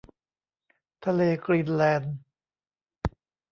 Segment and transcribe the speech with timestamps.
[1.05, 2.15] ทะเลกรีนแลนด์